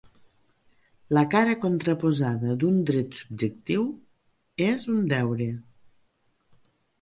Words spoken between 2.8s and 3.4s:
dret